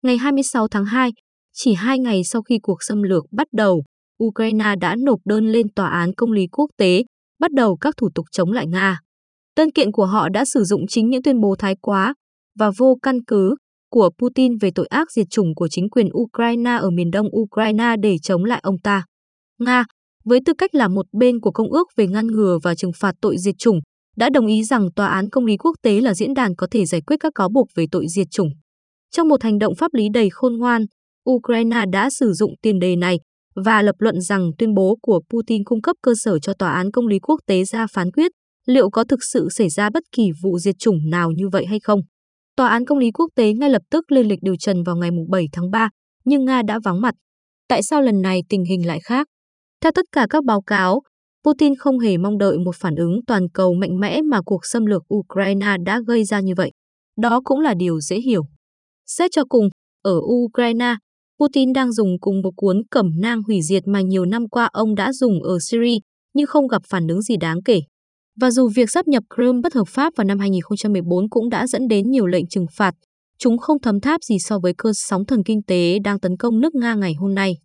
Ngày 0.03 0.17
26 0.17 0.67
tháng 0.67 0.85
2, 0.85 1.11
chỉ 1.53 1.73
hai 1.73 1.99
ngày 1.99 2.23
sau 2.23 2.41
khi 2.41 2.59
cuộc 2.63 2.77
xâm 2.83 3.03
lược 3.03 3.25
bắt 3.31 3.47
đầu, 3.51 3.83
Ukraine 4.23 4.75
đã 4.81 4.95
nộp 4.95 5.19
đơn 5.25 5.51
lên 5.51 5.73
Tòa 5.75 5.87
án 5.87 6.13
Công 6.13 6.31
lý 6.31 6.47
Quốc 6.47 6.69
tế, 6.77 7.03
bắt 7.39 7.51
đầu 7.51 7.77
các 7.77 7.93
thủ 7.97 8.09
tục 8.15 8.25
chống 8.31 8.51
lại 8.51 8.67
Nga. 8.67 8.99
Đơn 9.57 9.71
kiện 9.71 9.91
của 9.91 10.05
họ 10.05 10.29
đã 10.29 10.45
sử 10.45 10.63
dụng 10.63 10.81
chính 10.87 11.09
những 11.09 11.23
tuyên 11.23 11.41
bố 11.41 11.55
thái 11.59 11.75
quá 11.81 12.13
và 12.59 12.71
vô 12.77 12.97
căn 13.01 13.23
cứ 13.27 13.55
của 13.91 14.09
Putin 14.17 14.57
về 14.57 14.69
tội 14.75 14.87
ác 14.87 15.11
diệt 15.11 15.27
chủng 15.29 15.55
của 15.55 15.67
chính 15.67 15.89
quyền 15.89 16.07
Ukraine 16.13 16.71
ở 16.71 16.89
miền 16.89 17.11
đông 17.11 17.27
Ukraine 17.37 17.95
để 18.01 18.15
chống 18.21 18.43
lại 18.43 18.59
ông 18.63 18.75
ta. 18.83 19.05
Nga, 19.59 19.85
với 20.25 20.39
tư 20.45 20.53
cách 20.57 20.75
là 20.75 20.87
một 20.87 21.05
bên 21.11 21.39
của 21.39 21.51
Công 21.51 21.71
ước 21.71 21.87
về 21.95 22.07
ngăn 22.07 22.27
ngừa 22.27 22.59
và 22.63 22.75
trừng 22.75 22.91
phạt 22.99 23.15
tội 23.21 23.35
diệt 23.37 23.55
chủng, 23.57 23.79
đã 24.17 24.29
đồng 24.29 24.47
ý 24.47 24.63
rằng 24.63 24.87
Tòa 24.95 25.07
án 25.07 25.29
Công 25.29 25.45
lý 25.45 25.57
Quốc 25.57 25.75
tế 25.81 26.01
là 26.01 26.13
diễn 26.13 26.33
đàn 26.33 26.55
có 26.55 26.67
thể 26.71 26.85
giải 26.85 27.01
quyết 27.01 27.17
các 27.19 27.31
cáo 27.35 27.49
buộc 27.49 27.67
về 27.75 27.85
tội 27.91 28.05
diệt 28.15 28.27
chủng. 28.31 28.49
Trong 29.11 29.27
một 29.27 29.43
hành 29.43 29.59
động 29.59 29.75
pháp 29.75 29.93
lý 29.93 30.07
đầy 30.13 30.29
khôn 30.29 30.57
ngoan, 30.57 30.85
Ukraine 31.29 31.85
đã 31.91 32.09
sử 32.09 32.33
dụng 32.33 32.53
tiền 32.61 32.79
đề 32.79 32.95
này 32.95 33.19
và 33.55 33.81
lập 33.81 33.95
luận 33.99 34.21
rằng 34.21 34.51
tuyên 34.57 34.73
bố 34.73 34.97
của 35.01 35.21
Putin 35.29 35.63
cung 35.63 35.81
cấp 35.81 35.95
cơ 36.01 36.13
sở 36.23 36.39
cho 36.39 36.53
Tòa 36.53 36.71
án 36.71 36.91
Công 36.91 37.07
lý 37.07 37.19
Quốc 37.19 37.39
tế 37.47 37.63
ra 37.63 37.87
phán 37.93 38.11
quyết 38.11 38.31
liệu 38.65 38.89
có 38.89 39.03
thực 39.03 39.19
sự 39.33 39.49
xảy 39.49 39.69
ra 39.69 39.89
bất 39.93 40.03
kỳ 40.11 40.31
vụ 40.43 40.59
diệt 40.59 40.75
chủng 40.79 41.09
nào 41.09 41.31
như 41.31 41.49
vậy 41.49 41.65
hay 41.65 41.79
không. 41.79 41.99
Tòa 42.55 42.67
án 42.67 42.85
Công 42.85 42.97
lý 42.97 43.11
Quốc 43.11 43.29
tế 43.35 43.53
ngay 43.53 43.69
lập 43.69 43.81
tức 43.91 44.11
lên 44.11 44.27
lịch 44.27 44.39
điều 44.41 44.55
trần 44.55 44.83
vào 44.83 44.95
ngày 44.95 45.09
7 45.29 45.45
tháng 45.51 45.71
3, 45.71 45.89
nhưng 46.25 46.45
Nga 46.45 46.61
đã 46.61 46.79
vắng 46.83 47.01
mặt. 47.01 47.15
Tại 47.67 47.83
sao 47.83 48.01
lần 48.01 48.21
này 48.21 48.41
tình 48.49 48.65
hình 48.65 48.87
lại 48.87 48.99
khác? 49.03 49.27
Theo 49.85 49.91
tất 49.91 50.05
cả 50.11 50.27
các 50.29 50.43
báo 50.43 50.61
cáo, 50.61 51.01
Putin 51.43 51.75
không 51.75 51.99
hề 51.99 52.17
mong 52.17 52.37
đợi 52.37 52.57
một 52.57 52.75
phản 52.75 52.95
ứng 52.95 53.19
toàn 53.27 53.49
cầu 53.53 53.73
mạnh 53.73 53.99
mẽ 53.99 54.21
mà 54.21 54.41
cuộc 54.45 54.65
xâm 54.65 54.85
lược 54.85 55.03
Ukraine 55.13 55.75
đã 55.85 56.01
gây 56.07 56.23
ra 56.23 56.39
như 56.39 56.53
vậy. 56.57 56.71
Đó 57.21 57.41
cũng 57.43 57.59
là 57.59 57.73
điều 57.73 57.99
dễ 57.99 58.15
hiểu. 58.15 58.43
Xét 59.05 59.31
cho 59.31 59.43
cùng, 59.49 59.69
ở 60.01 60.19
Ukraine, 60.23 60.95
Putin 61.39 61.73
đang 61.73 61.91
dùng 61.91 62.19
cùng 62.21 62.41
một 62.41 62.51
cuốn 62.55 62.81
cẩm 62.91 63.11
nang 63.21 63.41
hủy 63.47 63.61
diệt 63.61 63.87
mà 63.87 64.01
nhiều 64.01 64.25
năm 64.25 64.49
qua 64.49 64.69
ông 64.73 64.95
đã 64.95 65.13
dùng 65.13 65.43
ở 65.43 65.57
Syria, 65.59 65.97
nhưng 66.33 66.47
không 66.47 66.67
gặp 66.67 66.81
phản 66.89 67.07
ứng 67.07 67.21
gì 67.21 67.37
đáng 67.37 67.63
kể. 67.65 67.79
Và 68.41 68.51
dù 68.51 68.69
việc 68.75 68.91
sắp 68.91 69.07
nhập 69.07 69.23
Crimea 69.35 69.61
bất 69.63 69.73
hợp 69.73 69.87
pháp 69.87 70.13
vào 70.17 70.25
năm 70.25 70.39
2014 70.39 71.29
cũng 71.29 71.49
đã 71.49 71.67
dẫn 71.67 71.87
đến 71.87 72.11
nhiều 72.11 72.25
lệnh 72.25 72.47
trừng 72.47 72.65
phạt, 72.75 72.95
chúng 73.37 73.57
không 73.57 73.81
thấm 73.81 73.99
tháp 73.99 74.23
gì 74.23 74.39
so 74.39 74.59
với 74.59 74.73
cơn 74.77 74.93
sóng 74.93 75.25
thần 75.25 75.43
kinh 75.43 75.63
tế 75.63 75.99
đang 76.03 76.19
tấn 76.19 76.37
công 76.37 76.59
nước 76.59 76.75
Nga 76.75 76.95
ngày 76.95 77.13
hôm 77.13 77.35
nay. 77.35 77.57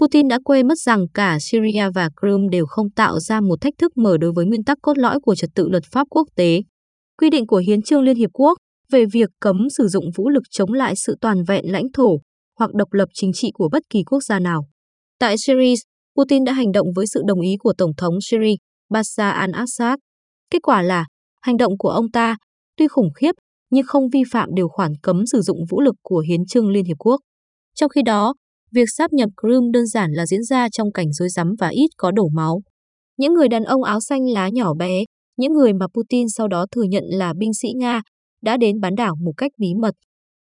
Putin 0.00 0.28
đã 0.28 0.38
quên 0.44 0.68
mất 0.68 0.78
rằng 0.78 1.06
cả 1.14 1.38
Syria 1.40 1.90
và 1.94 2.08
Crimea 2.20 2.48
đều 2.50 2.66
không 2.66 2.90
tạo 2.90 3.20
ra 3.20 3.40
một 3.40 3.60
thách 3.60 3.74
thức 3.78 3.96
mở 3.96 4.16
đối 4.20 4.32
với 4.32 4.46
nguyên 4.46 4.64
tắc 4.64 4.78
cốt 4.82 4.98
lõi 4.98 5.20
của 5.20 5.34
trật 5.34 5.50
tự 5.54 5.68
luật 5.68 5.82
pháp 5.92 6.06
quốc 6.10 6.28
tế. 6.36 6.60
Quy 7.18 7.30
định 7.30 7.46
của 7.46 7.62
Hiến 7.66 7.82
trương 7.82 8.02
Liên 8.02 8.16
Hiệp 8.16 8.30
Quốc 8.32 8.58
về 8.90 9.04
việc 9.12 9.30
cấm 9.40 9.56
sử 9.70 9.88
dụng 9.88 10.04
vũ 10.16 10.28
lực 10.28 10.42
chống 10.50 10.72
lại 10.72 10.96
sự 10.96 11.16
toàn 11.20 11.44
vẹn 11.48 11.72
lãnh 11.72 11.92
thổ 11.94 12.18
hoặc 12.58 12.74
độc 12.74 12.92
lập 12.92 13.08
chính 13.14 13.32
trị 13.32 13.50
của 13.54 13.68
bất 13.72 13.82
kỳ 13.90 14.02
quốc 14.02 14.20
gia 14.20 14.38
nào. 14.38 14.66
Tại 15.18 15.34
Syria, 15.38 15.74
Putin 16.18 16.44
đã 16.44 16.52
hành 16.52 16.72
động 16.72 16.86
với 16.96 17.06
sự 17.06 17.22
đồng 17.26 17.40
ý 17.40 17.56
của 17.58 17.72
Tổng 17.78 17.92
thống 17.96 18.14
Syria 18.30 18.54
Bashar 18.90 19.34
al-Assad. 19.34 19.96
Kết 20.50 20.58
quả 20.62 20.82
là, 20.82 21.06
hành 21.40 21.56
động 21.56 21.78
của 21.78 21.90
ông 21.90 22.10
ta, 22.10 22.36
tuy 22.76 22.88
khủng 22.88 23.12
khiếp, 23.12 23.32
nhưng 23.70 23.86
không 23.86 24.08
vi 24.12 24.22
phạm 24.32 24.48
điều 24.54 24.68
khoản 24.68 24.92
cấm 25.02 25.26
sử 25.26 25.40
dụng 25.40 25.58
vũ 25.70 25.80
lực 25.80 25.94
của 26.02 26.18
Hiến 26.28 26.46
trương 26.46 26.68
Liên 26.68 26.84
Hiệp 26.84 26.96
Quốc. 26.98 27.20
Trong 27.74 27.88
khi 27.88 28.02
đó, 28.02 28.34
việc 28.72 28.88
sáp 28.96 29.12
nhập 29.12 29.30
Crimea 29.42 29.70
đơn 29.72 29.86
giản 29.86 30.10
là 30.12 30.26
diễn 30.26 30.42
ra 30.42 30.68
trong 30.68 30.92
cảnh 30.92 31.12
rối 31.12 31.28
rắm 31.28 31.54
và 31.58 31.68
ít 31.68 31.88
có 31.96 32.10
đổ 32.10 32.28
máu. 32.28 32.62
Những 33.16 33.34
người 33.34 33.48
đàn 33.48 33.64
ông 33.64 33.82
áo 33.82 34.00
xanh 34.00 34.28
lá 34.28 34.48
nhỏ 34.48 34.74
bé, 34.74 35.04
những 35.36 35.52
người 35.52 35.72
mà 35.72 35.86
Putin 35.94 36.28
sau 36.28 36.48
đó 36.48 36.66
thừa 36.70 36.82
nhận 36.82 37.04
là 37.06 37.32
binh 37.38 37.54
sĩ 37.54 37.68
Nga, 37.76 38.02
đã 38.42 38.56
đến 38.56 38.80
bán 38.80 38.94
đảo 38.94 39.16
một 39.24 39.32
cách 39.36 39.52
bí 39.58 39.68
mật. 39.80 39.94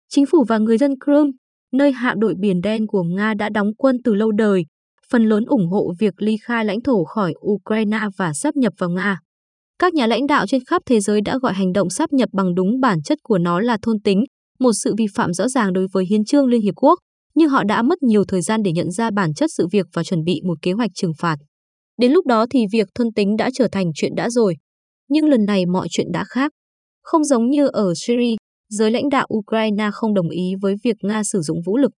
Chính 0.08 0.26
phủ 0.26 0.44
và 0.48 0.58
người 0.58 0.78
dân 0.78 0.94
Crimea, 1.04 1.32
nơi 1.72 1.92
hạm 1.92 2.20
đội 2.20 2.34
Biển 2.38 2.60
Đen 2.60 2.86
của 2.86 3.02
Nga 3.02 3.34
đã 3.34 3.48
đóng 3.48 3.70
quân 3.78 3.96
từ 4.04 4.14
lâu 4.14 4.32
đời, 4.32 4.64
phần 5.10 5.24
lớn 5.24 5.44
ủng 5.46 5.68
hộ 5.68 5.92
việc 5.98 6.14
ly 6.18 6.36
khai 6.42 6.64
lãnh 6.64 6.82
thổ 6.82 7.04
khỏi 7.04 7.34
Ukraine 7.52 7.98
và 8.16 8.32
sáp 8.32 8.56
nhập 8.56 8.72
vào 8.78 8.90
Nga. 8.90 9.18
Các 9.78 9.94
nhà 9.94 10.06
lãnh 10.06 10.26
đạo 10.26 10.46
trên 10.46 10.64
khắp 10.64 10.82
thế 10.86 11.00
giới 11.00 11.20
đã 11.20 11.38
gọi 11.38 11.52
hành 11.52 11.72
động 11.72 11.90
sáp 11.90 12.12
nhập 12.12 12.28
bằng 12.32 12.54
đúng 12.54 12.80
bản 12.80 13.02
chất 13.02 13.18
của 13.22 13.38
nó 13.38 13.60
là 13.60 13.78
thôn 13.82 14.00
tính, 14.04 14.24
một 14.60 14.72
sự 14.72 14.94
vi 14.98 15.06
phạm 15.14 15.32
rõ 15.32 15.48
ràng 15.48 15.72
đối 15.72 15.86
với 15.92 16.04
hiến 16.06 16.24
trương 16.24 16.46
Liên 16.46 16.60
Hiệp 16.60 16.74
Quốc, 16.76 16.98
nhưng 17.34 17.48
họ 17.48 17.64
đã 17.64 17.82
mất 17.82 18.02
nhiều 18.02 18.24
thời 18.28 18.42
gian 18.42 18.62
để 18.62 18.72
nhận 18.72 18.90
ra 18.90 19.10
bản 19.10 19.34
chất 19.34 19.50
sự 19.52 19.66
việc 19.72 19.86
và 19.92 20.04
chuẩn 20.04 20.24
bị 20.24 20.40
một 20.44 20.62
kế 20.62 20.72
hoạch 20.72 20.90
trừng 20.94 21.12
phạt. 21.18 21.36
Đến 21.98 22.12
lúc 22.12 22.26
đó 22.26 22.46
thì 22.50 22.64
việc 22.72 22.88
thân 22.94 23.12
tính 23.12 23.36
đã 23.36 23.50
trở 23.54 23.68
thành 23.72 23.90
chuyện 23.94 24.14
đã 24.14 24.30
rồi. 24.30 24.56
Nhưng 25.08 25.24
lần 25.24 25.44
này 25.44 25.66
mọi 25.66 25.86
chuyện 25.90 26.12
đã 26.12 26.24
khác. 26.28 26.52
Không 27.02 27.24
giống 27.24 27.50
như 27.50 27.66
ở 27.66 27.92
Syria, 27.96 28.36
giới 28.68 28.90
lãnh 28.90 29.08
đạo 29.08 29.26
Ukraine 29.34 29.90
không 29.92 30.14
đồng 30.14 30.28
ý 30.28 30.54
với 30.60 30.74
việc 30.84 30.96
Nga 31.02 31.24
sử 31.24 31.40
dụng 31.40 31.58
vũ 31.66 31.76
lực. 31.76 31.90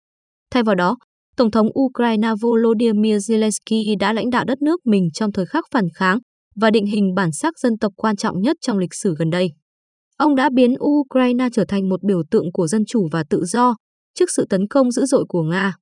Thay 0.50 0.62
vào 0.62 0.74
đó, 0.74 0.96
Tổng 1.36 1.50
thống 1.50 1.66
Ukraine 1.80 2.28
Volodymyr 2.40 3.16
Zelensky 3.16 3.98
đã 4.00 4.12
lãnh 4.12 4.30
đạo 4.30 4.44
đất 4.44 4.62
nước 4.62 4.86
mình 4.86 5.08
trong 5.14 5.32
thời 5.32 5.46
khắc 5.46 5.64
phản 5.72 5.88
kháng 5.94 6.18
và 6.60 6.70
định 6.70 6.86
hình 6.86 7.14
bản 7.14 7.32
sắc 7.32 7.58
dân 7.58 7.78
tộc 7.78 7.92
quan 7.96 8.16
trọng 8.16 8.40
nhất 8.40 8.56
trong 8.60 8.78
lịch 8.78 8.94
sử 8.94 9.14
gần 9.18 9.30
đây. 9.30 9.50
Ông 10.16 10.34
đã 10.34 10.50
biến 10.54 10.74
Ukraine 10.84 11.48
trở 11.52 11.64
thành 11.68 11.88
một 11.88 12.02
biểu 12.02 12.22
tượng 12.30 12.52
của 12.52 12.66
dân 12.66 12.84
chủ 12.86 13.08
và 13.12 13.24
tự 13.30 13.44
do 13.44 13.74
trước 14.16 14.30
sự 14.36 14.46
tấn 14.50 14.68
công 14.68 14.90
dữ 14.90 15.04
dội 15.04 15.24
của 15.28 15.42
Nga. 15.42 15.74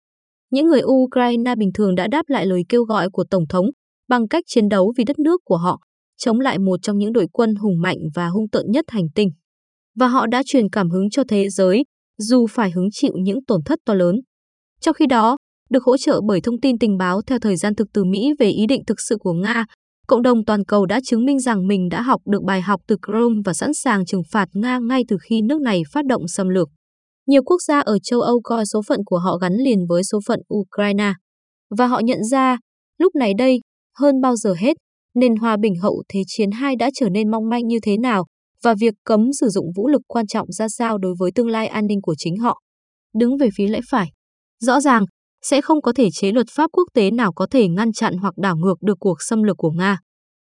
Những 0.50 0.66
người 0.66 0.80
Ukraine 0.84 1.54
bình 1.54 1.70
thường 1.74 1.94
đã 1.94 2.06
đáp 2.06 2.28
lại 2.28 2.46
lời 2.46 2.62
kêu 2.68 2.84
gọi 2.84 3.10
của 3.10 3.24
Tổng 3.30 3.44
thống 3.48 3.66
bằng 4.08 4.28
cách 4.28 4.44
chiến 4.46 4.68
đấu 4.68 4.92
vì 4.96 5.04
đất 5.04 5.18
nước 5.18 5.40
của 5.44 5.56
họ, 5.56 5.80
chống 6.16 6.40
lại 6.40 6.58
một 6.58 6.76
trong 6.82 6.98
những 6.98 7.12
đội 7.12 7.26
quân 7.32 7.54
hùng 7.54 7.80
mạnh 7.82 7.98
và 8.14 8.28
hung 8.28 8.48
tợn 8.48 8.70
nhất 8.70 8.84
hành 8.88 9.06
tinh. 9.14 9.30
Và 9.98 10.08
họ 10.08 10.26
đã 10.26 10.42
truyền 10.46 10.70
cảm 10.72 10.90
hứng 10.90 11.10
cho 11.10 11.22
thế 11.28 11.48
giới, 11.48 11.84
dù 12.18 12.46
phải 12.46 12.70
hứng 12.70 12.88
chịu 12.92 13.12
những 13.22 13.44
tổn 13.44 13.60
thất 13.64 13.78
to 13.86 13.94
lớn. 13.94 14.16
Trong 14.80 14.94
khi 14.94 15.06
đó, 15.06 15.36
được 15.70 15.84
hỗ 15.84 15.96
trợ 15.96 16.20
bởi 16.28 16.40
thông 16.40 16.60
tin 16.60 16.78
tình 16.78 16.96
báo 16.96 17.22
theo 17.22 17.38
thời 17.38 17.56
gian 17.56 17.74
thực 17.74 17.88
từ 17.92 18.04
Mỹ 18.04 18.32
về 18.38 18.48
ý 18.48 18.66
định 18.66 18.82
thực 18.86 19.00
sự 19.00 19.16
của 19.20 19.32
Nga, 19.32 19.64
cộng 20.06 20.22
đồng 20.22 20.44
toàn 20.44 20.64
cầu 20.64 20.86
đã 20.86 21.00
chứng 21.04 21.24
minh 21.24 21.38
rằng 21.38 21.66
mình 21.66 21.88
đã 21.88 22.02
học 22.02 22.20
được 22.26 22.42
bài 22.42 22.60
học 22.60 22.80
từ 22.86 22.96
Chrome 23.06 23.40
và 23.44 23.54
sẵn 23.54 23.74
sàng 23.74 24.06
trừng 24.06 24.22
phạt 24.30 24.48
Nga 24.52 24.78
ngay 24.78 25.04
từ 25.08 25.16
khi 25.22 25.42
nước 25.42 25.60
này 25.60 25.82
phát 25.92 26.06
động 26.06 26.28
xâm 26.28 26.48
lược. 26.48 26.68
Nhiều 27.26 27.42
quốc 27.42 27.62
gia 27.62 27.80
ở 27.80 27.98
châu 28.02 28.20
Âu 28.20 28.40
coi 28.44 28.66
số 28.66 28.82
phận 28.88 29.00
của 29.04 29.18
họ 29.18 29.36
gắn 29.36 29.52
liền 29.54 29.86
với 29.88 30.04
số 30.04 30.20
phận 30.26 30.40
Ukraine. 30.54 31.12
Và 31.78 31.86
họ 31.86 32.00
nhận 32.00 32.24
ra, 32.24 32.58
lúc 32.98 33.14
này 33.14 33.34
đây, 33.38 33.60
hơn 33.98 34.20
bao 34.20 34.36
giờ 34.36 34.54
hết, 34.58 34.76
nền 35.14 35.36
hòa 35.36 35.56
bình 35.56 35.74
hậu 35.82 36.02
Thế 36.08 36.22
chiến 36.26 36.50
II 36.62 36.76
đã 36.76 36.90
trở 36.94 37.08
nên 37.08 37.30
mong 37.30 37.48
manh 37.48 37.66
như 37.66 37.78
thế 37.82 37.96
nào 37.96 38.26
và 38.62 38.74
việc 38.80 38.94
cấm 39.04 39.32
sử 39.32 39.48
dụng 39.48 39.66
vũ 39.76 39.88
lực 39.88 40.02
quan 40.06 40.26
trọng 40.26 40.52
ra 40.52 40.68
sao 40.68 40.98
đối 40.98 41.14
với 41.18 41.30
tương 41.34 41.48
lai 41.48 41.66
an 41.66 41.86
ninh 41.86 42.02
của 42.02 42.14
chính 42.18 42.36
họ. 42.36 42.60
Đứng 43.14 43.36
về 43.36 43.48
phía 43.56 43.68
lẽ 43.68 43.80
phải. 43.90 44.08
Rõ 44.60 44.80
ràng, 44.80 45.04
sẽ 45.42 45.60
không 45.60 45.82
có 45.82 45.92
thể 45.92 46.08
chế 46.12 46.32
luật 46.32 46.46
pháp 46.50 46.70
quốc 46.72 46.88
tế 46.94 47.10
nào 47.10 47.32
có 47.32 47.46
thể 47.50 47.68
ngăn 47.68 47.92
chặn 47.92 48.16
hoặc 48.16 48.34
đảo 48.36 48.56
ngược 48.56 48.82
được 48.82 48.98
cuộc 49.00 49.22
xâm 49.22 49.42
lược 49.42 49.56
của 49.56 49.70
Nga. 49.70 49.98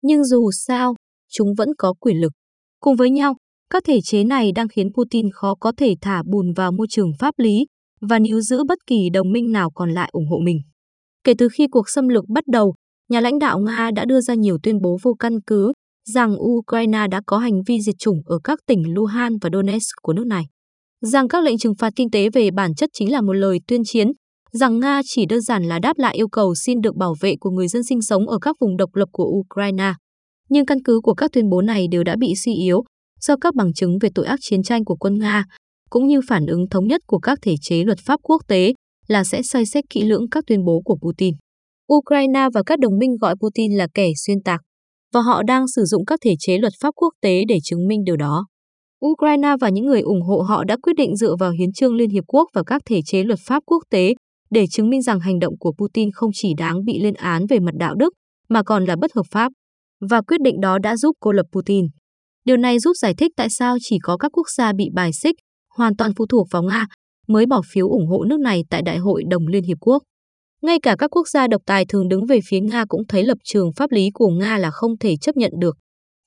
Nhưng 0.01 0.24
dù 0.24 0.51
sao, 0.51 0.96
chúng 1.32 1.53
vẫn 1.58 1.70
có 1.77 1.94
quyền 2.00 2.22
lực. 2.22 2.32
Cùng 2.79 2.96
với 2.96 3.10
nhau, 3.10 3.36
các 3.75 3.84
thể 3.84 4.01
chế 4.01 4.24
này 4.24 4.51
đang 4.51 4.67
khiến 4.67 4.94
Putin 4.94 5.32
khó 5.32 5.55
có 5.55 5.72
thể 5.77 5.96
thả 6.01 6.24
bùn 6.32 6.53
vào 6.53 6.72
môi 6.72 6.88
trường 6.89 7.12
pháp 7.20 7.34
lý 7.38 7.65
và 8.01 8.20
níu 8.20 8.41
giữ 8.41 8.63
bất 8.67 8.77
kỳ 8.88 9.10
đồng 9.13 9.32
minh 9.32 9.51
nào 9.51 9.72
còn 9.72 9.94
lại 9.94 10.10
ủng 10.12 10.27
hộ 10.27 10.38
mình. 10.44 10.60
Kể 11.24 11.34
từ 11.38 11.48
khi 11.53 11.67
cuộc 11.72 11.89
xâm 11.89 12.08
lược 12.08 12.24
bắt 12.29 12.44
đầu, 12.48 12.74
nhà 13.10 13.20
lãnh 13.20 13.39
đạo 13.39 13.60
Nga 13.60 13.91
đã 13.96 14.05
đưa 14.05 14.22
ra 14.22 14.34
nhiều 14.34 14.58
tuyên 14.63 14.82
bố 14.82 14.98
vô 15.03 15.13
căn 15.20 15.41
cứ 15.48 15.74
rằng 16.10 16.36
Ukraine 16.39 17.08
đã 17.12 17.22
có 17.25 17.38
hành 17.38 17.62
vi 17.67 17.82
diệt 17.82 17.96
chủng 18.00 18.22
ở 18.25 18.39
các 18.44 18.60
tỉnh 18.67 18.94
Luhansk 18.94 19.44
và 19.44 19.50
Donetsk 19.53 19.96
của 20.01 20.13
nước 20.13 20.27
này. 20.27 20.44
Rằng 21.01 21.27
các 21.27 21.44
lệnh 21.44 21.58
trừng 21.58 21.75
phạt 21.79 21.94
kinh 21.96 22.12
tế 22.12 22.29
về 22.29 22.51
bản 22.51 22.75
chất 22.75 22.89
chính 22.94 23.12
là 23.12 23.22
một 23.22 23.34
lời 23.34 23.60
tuyên 23.67 23.82
chiến, 23.86 24.12
rằng 24.51 24.79
Nga 24.79 25.01
chỉ 25.05 25.25
đơn 25.25 25.41
giản 25.41 25.63
là 25.63 25.79
đáp 25.79 25.98
lại 25.98 26.15
yêu 26.15 26.27
cầu 26.27 26.55
xin 26.55 26.82
được 26.82 26.96
bảo 26.96 27.15
vệ 27.22 27.36
của 27.39 27.50
người 27.50 27.67
dân 27.67 27.84
sinh 27.84 28.01
sống 28.01 28.27
ở 28.27 28.39
các 28.41 28.55
vùng 28.60 28.77
độc 28.77 28.96
lập 28.96 29.10
của 29.12 29.25
Ukraine. 29.25 29.94
Nhưng 30.50 30.65
căn 30.65 30.84
cứ 30.84 31.00
của 31.03 31.13
các 31.13 31.32
tuyên 31.32 31.50
bố 31.50 31.62
này 31.62 31.88
đều 31.91 32.03
đã 32.03 32.15
bị 32.20 32.36
suy 32.36 32.53
yếu 32.53 32.84
do 33.27 33.36
các 33.41 33.55
bằng 33.55 33.74
chứng 33.74 33.98
về 34.01 34.10
tội 34.15 34.25
ác 34.25 34.39
chiến 34.41 34.63
tranh 34.63 34.86
của 34.86 34.96
quân 34.96 35.20
Nga, 35.20 35.44
cũng 35.89 36.08
như 36.08 36.20
phản 36.27 36.46
ứng 36.46 36.70
thống 36.70 36.88
nhất 36.88 37.01
của 37.08 37.20
các 37.20 37.39
thể 37.41 37.55
chế 37.62 37.84
luật 37.84 38.00
pháp 38.05 38.20
quốc 38.24 38.41
tế 38.48 38.74
là 39.08 39.24
sẽ 39.24 39.41
soi 39.41 39.65
xét 39.65 39.84
kỹ 39.89 40.03
lưỡng 40.03 40.29
các 40.32 40.44
tuyên 40.48 40.65
bố 40.65 40.82
của 40.86 40.98
Putin. 41.01 41.36
Ukraine 41.94 42.48
và 42.53 42.63
các 42.65 42.79
đồng 42.79 42.98
minh 42.98 43.17
gọi 43.22 43.36
Putin 43.36 43.77
là 43.77 43.88
kẻ 43.94 44.08
xuyên 44.25 44.41
tạc, 44.41 44.62
và 45.13 45.22
họ 45.22 45.44
đang 45.44 45.67
sử 45.67 45.84
dụng 45.86 46.05
các 46.05 46.20
thể 46.24 46.36
chế 46.39 46.58
luật 46.58 46.74
pháp 46.82 46.91
quốc 46.96 47.13
tế 47.22 47.44
để 47.48 47.58
chứng 47.63 47.88
minh 47.88 48.03
điều 48.03 48.17
đó. 48.17 48.46
Ukraine 49.05 49.55
và 49.62 49.70
những 49.70 49.86
người 49.86 50.01
ủng 50.01 50.22
hộ 50.22 50.41
họ 50.41 50.63
đã 50.63 50.77
quyết 50.84 50.94
định 50.98 51.15
dựa 51.15 51.36
vào 51.39 51.51
hiến 51.51 51.72
trương 51.72 51.96
Liên 51.96 52.10
Hiệp 52.10 52.24
Quốc 52.27 52.50
và 52.53 52.63
các 52.63 52.82
thể 52.86 53.00
chế 53.05 53.24
luật 53.24 53.39
pháp 53.48 53.63
quốc 53.65 53.84
tế 53.89 54.13
để 54.50 54.65
chứng 54.72 54.89
minh 54.89 55.01
rằng 55.01 55.20
hành 55.20 55.39
động 55.39 55.58
của 55.60 55.74
Putin 55.77 56.12
không 56.12 56.29
chỉ 56.34 56.53
đáng 56.58 56.86
bị 56.86 57.00
lên 57.00 57.13
án 57.13 57.46
về 57.50 57.60
mặt 57.60 57.75
đạo 57.79 57.96
đức 57.96 58.13
mà 58.50 58.63
còn 58.63 58.86
là 58.86 58.96
bất 58.96 59.13
hợp 59.15 59.25
pháp. 59.32 59.51
Và 60.10 60.22
quyết 60.22 60.41
định 60.41 60.60
đó 60.62 60.77
đã 60.79 60.98
giúp 60.98 61.15
cô 61.20 61.32
lập 61.32 61.46
Putin. 61.51 61.86
Điều 62.45 62.57
này 62.57 62.79
giúp 62.79 62.93
giải 63.01 63.13
thích 63.17 63.31
tại 63.35 63.49
sao 63.49 63.77
chỉ 63.81 63.97
có 64.03 64.17
các 64.17 64.31
quốc 64.33 64.49
gia 64.57 64.73
bị 64.73 64.89
bài 64.93 65.11
xích, 65.13 65.35
hoàn 65.75 65.95
toàn 65.95 66.11
phụ 66.17 66.25
thuộc 66.25 66.47
vào 66.51 66.63
Nga, 66.63 66.85
mới 67.27 67.45
bỏ 67.45 67.61
phiếu 67.73 67.89
ủng 67.89 68.07
hộ 68.07 68.23
nước 68.23 68.39
này 68.39 68.63
tại 68.69 68.81
Đại 68.81 68.97
hội 68.97 69.23
đồng 69.29 69.47
Liên 69.47 69.63
Hiệp 69.63 69.77
Quốc. 69.79 70.03
Ngay 70.61 70.79
cả 70.79 70.95
các 70.99 71.15
quốc 71.15 71.27
gia 71.27 71.47
độc 71.47 71.61
tài 71.65 71.85
thường 71.85 72.07
đứng 72.07 72.25
về 72.25 72.39
phía 72.47 72.59
Nga 72.59 72.85
cũng 72.87 73.01
thấy 73.07 73.23
lập 73.23 73.37
trường 73.43 73.73
pháp 73.75 73.91
lý 73.91 74.09
của 74.13 74.29
Nga 74.29 74.57
là 74.57 74.71
không 74.71 74.97
thể 74.97 75.15
chấp 75.21 75.37
nhận 75.37 75.51
được. 75.59 75.77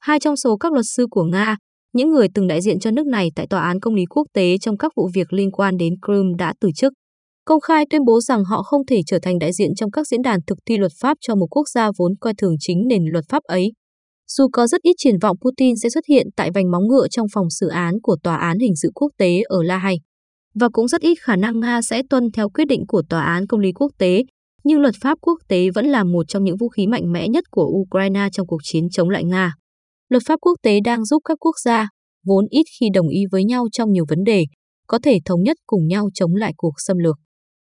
Hai 0.00 0.20
trong 0.20 0.36
số 0.36 0.56
các 0.56 0.72
luật 0.72 0.84
sư 0.88 1.06
của 1.10 1.24
Nga, 1.24 1.56
những 1.92 2.10
người 2.10 2.28
từng 2.34 2.46
đại 2.46 2.60
diện 2.60 2.78
cho 2.78 2.90
nước 2.90 3.06
này 3.06 3.28
tại 3.36 3.46
Tòa 3.50 3.60
án 3.60 3.80
Công 3.80 3.94
lý 3.94 4.04
Quốc 4.10 4.26
tế 4.34 4.58
trong 4.58 4.78
các 4.78 4.92
vụ 4.96 5.08
việc 5.14 5.32
liên 5.32 5.50
quan 5.50 5.76
đến 5.76 5.94
Crimea 6.06 6.34
đã 6.38 6.54
từ 6.60 6.70
chức. 6.76 6.92
Công 7.44 7.60
khai 7.60 7.84
tuyên 7.90 8.04
bố 8.04 8.20
rằng 8.20 8.44
họ 8.44 8.62
không 8.62 8.86
thể 8.86 9.00
trở 9.06 9.18
thành 9.22 9.38
đại 9.38 9.52
diện 9.52 9.74
trong 9.74 9.90
các 9.90 10.06
diễn 10.06 10.22
đàn 10.22 10.40
thực 10.46 10.58
thi 10.66 10.76
luật 10.76 10.92
pháp 11.00 11.16
cho 11.20 11.34
một 11.34 11.46
quốc 11.50 11.68
gia 11.68 11.90
vốn 11.98 12.12
coi 12.20 12.34
thường 12.38 12.54
chính 12.60 12.78
nền 12.88 13.02
luật 13.12 13.24
pháp 13.28 13.42
ấy. 13.42 13.72
Dù 14.32 14.48
có 14.52 14.66
rất 14.66 14.82
ít 14.82 14.94
triển 14.98 15.18
vọng 15.22 15.36
Putin 15.40 15.76
sẽ 15.76 15.88
xuất 15.88 16.06
hiện 16.08 16.26
tại 16.36 16.50
vành 16.54 16.70
móng 16.70 16.88
ngựa 16.88 17.08
trong 17.10 17.26
phòng 17.34 17.50
xử 17.50 17.68
án 17.68 17.94
của 18.02 18.16
Tòa 18.22 18.36
án 18.36 18.58
Hình 18.58 18.76
sự 18.76 18.90
Quốc 18.94 19.08
tế 19.18 19.42
ở 19.48 19.62
La 19.62 19.78
Hay, 19.78 19.96
và 20.54 20.68
cũng 20.72 20.88
rất 20.88 21.00
ít 21.00 21.14
khả 21.20 21.36
năng 21.36 21.60
Nga 21.60 21.82
sẽ 21.82 22.02
tuân 22.10 22.24
theo 22.34 22.48
quyết 22.48 22.64
định 22.64 22.86
của 22.88 23.02
Tòa 23.08 23.22
án 23.22 23.46
Công 23.46 23.60
lý 23.60 23.72
Quốc 23.72 23.92
tế, 23.98 24.24
nhưng 24.64 24.80
luật 24.80 24.94
pháp 25.02 25.18
quốc 25.20 25.38
tế 25.48 25.70
vẫn 25.74 25.86
là 25.86 26.04
một 26.04 26.28
trong 26.28 26.44
những 26.44 26.56
vũ 26.56 26.68
khí 26.68 26.86
mạnh 26.86 27.12
mẽ 27.12 27.28
nhất 27.28 27.44
của 27.50 27.66
Ukraine 27.66 28.28
trong 28.32 28.46
cuộc 28.46 28.60
chiến 28.62 28.90
chống 28.90 29.08
lại 29.08 29.24
Nga. 29.24 29.52
Luật 30.08 30.22
pháp 30.26 30.40
quốc 30.40 30.54
tế 30.62 30.80
đang 30.84 31.04
giúp 31.04 31.22
các 31.24 31.38
quốc 31.40 31.54
gia, 31.64 31.88
vốn 32.26 32.46
ít 32.50 32.64
khi 32.80 32.86
đồng 32.94 33.08
ý 33.08 33.20
với 33.32 33.44
nhau 33.44 33.66
trong 33.72 33.92
nhiều 33.92 34.04
vấn 34.08 34.24
đề, 34.24 34.44
có 34.86 34.98
thể 35.02 35.18
thống 35.24 35.42
nhất 35.42 35.56
cùng 35.66 35.86
nhau 35.86 36.08
chống 36.14 36.34
lại 36.34 36.52
cuộc 36.56 36.72
xâm 36.76 36.98
lược. 36.98 37.16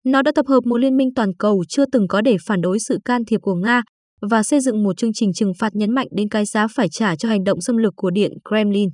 Nó 0.05 0.21
đã 0.21 0.31
tập 0.35 0.45
hợp 0.47 0.65
một 0.65 0.77
liên 0.77 0.97
minh 0.97 1.09
toàn 1.15 1.29
cầu 1.39 1.63
chưa 1.69 1.85
từng 1.91 2.07
có 2.07 2.21
để 2.21 2.37
phản 2.45 2.61
đối 2.61 2.79
sự 2.79 2.97
can 3.05 3.25
thiệp 3.25 3.39
của 3.41 3.55
Nga 3.55 3.81
và 4.21 4.43
xây 4.43 4.59
dựng 4.59 4.83
một 4.83 4.97
chương 4.97 5.13
trình 5.13 5.33
trừng 5.33 5.53
phạt 5.59 5.75
nhấn 5.75 5.91
mạnh 5.91 6.07
đến 6.11 6.29
cái 6.29 6.45
giá 6.45 6.67
phải 6.67 6.89
trả 6.89 7.15
cho 7.15 7.29
hành 7.29 7.43
động 7.43 7.61
xâm 7.61 7.77
lược 7.77 7.93
của 7.95 8.09
Điện 8.09 8.31
Kremlin. 8.49 8.89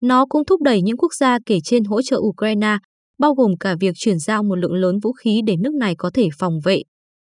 Nó 0.00 0.26
cũng 0.26 0.44
thúc 0.44 0.62
đẩy 0.62 0.82
những 0.82 0.96
quốc 0.96 1.14
gia 1.14 1.38
kể 1.46 1.58
trên 1.64 1.84
hỗ 1.84 2.02
trợ 2.02 2.16
Ukraine, 2.20 2.78
bao 3.18 3.34
gồm 3.34 3.50
cả 3.60 3.76
việc 3.80 3.92
chuyển 3.96 4.18
giao 4.18 4.42
một 4.42 4.54
lượng 4.54 4.72
lớn 4.72 4.98
vũ 5.02 5.12
khí 5.12 5.40
để 5.46 5.56
nước 5.56 5.74
này 5.74 5.94
có 5.98 6.10
thể 6.14 6.28
phòng 6.38 6.58
vệ. 6.64 6.82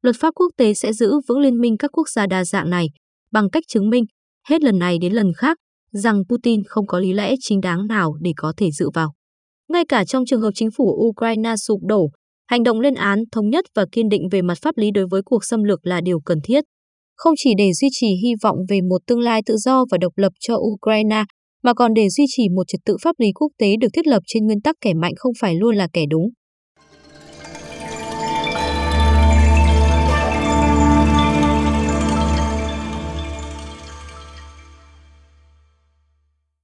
Luật 0.02 0.16
pháp 0.20 0.34
quốc 0.36 0.52
tế 0.58 0.74
sẽ 0.74 0.94
giữ 0.94 1.14
vững 1.28 1.40
liên 1.40 1.62
minh 1.62 1.78
các 1.78 1.92
quốc 1.94 2.10
gia 2.10 2.28
đa 2.28 2.46
dạng 2.46 2.70
này 2.70 2.88
bằng 3.32 3.50
cách 3.50 3.64
chứng 3.68 3.90
minh, 3.90 4.06
hết 4.48 4.64
lần 4.64 4.80
này 4.80 4.98
đến 5.02 5.14
lần 5.14 5.34
khác, 5.38 5.58
rằng 5.92 6.24
Putin 6.30 6.64
không 6.68 6.88
có 6.88 7.00
lý 7.00 7.14
lẽ 7.14 7.36
chính 7.40 7.62
đáng 7.62 7.88
nào 7.88 8.14
để 8.22 8.34
có 8.38 8.54
thể 8.58 8.72
dựa 8.72 8.90
vào. 8.94 9.14
Ngay 9.70 9.84
cả 9.90 10.06
trong 10.06 10.26
trường 10.26 10.42
hợp 10.42 10.52
chính 10.56 10.72
phủ 10.72 11.08
Ukraine 11.08 11.56
sụp 11.56 11.80
đổ, 11.84 12.10
hành 12.48 12.64
động 12.64 12.80
lên 12.80 12.94
án 12.94 13.20
thống 13.32 13.50
nhất 13.50 13.66
và 13.76 13.86
kiên 13.92 14.10
định 14.10 14.30
về 14.32 14.42
mặt 14.42 14.58
pháp 14.62 14.78
lý 14.78 14.92
đối 14.92 15.08
với 15.08 15.22
cuộc 15.26 15.46
xâm 15.46 15.64
lược 15.64 15.86
là 15.86 16.02
điều 16.02 16.20
cần 16.20 16.40
thiết 16.44 16.64
không 17.16 17.34
chỉ 17.38 17.50
để 17.58 17.74
duy 17.74 17.88
trì 17.92 18.08
hy 18.08 18.34
vọng 18.44 18.58
về 18.70 18.82
một 18.82 19.02
tương 19.08 19.20
lai 19.20 19.42
tự 19.46 19.58
do 19.58 19.86
và 19.92 19.98
độc 19.98 20.14
lập 20.16 20.34
cho 20.40 20.56
Ukraine, 20.56 21.24
mà 21.64 21.74
còn 21.74 21.94
để 21.94 22.10
duy 22.10 22.26
trì 22.28 22.50
một 22.50 22.64
trật 22.68 22.82
tự 22.86 22.98
pháp 23.02 23.16
lý 23.20 23.32
quốc 23.32 23.52
tế 23.58 23.76
được 23.82 23.88
thiết 23.94 24.08
lập 24.08 24.24
trên 24.28 24.46
nguyên 24.46 24.62
tắc 24.62 24.76
kẻ 24.82 24.94
mạnh 24.94 25.14
không 25.16 25.34
phải 25.40 25.56
luôn 25.56 25.76
là 25.76 25.88
kẻ 25.94 26.06
đúng. 26.10 26.30